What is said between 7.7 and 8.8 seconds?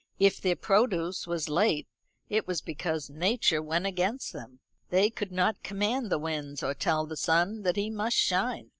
he must shine.